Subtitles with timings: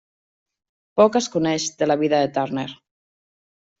[1.01, 2.67] Poc es coneix de la vida de Turner.